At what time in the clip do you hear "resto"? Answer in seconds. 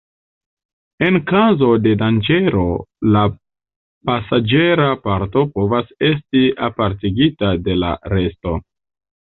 8.19-8.59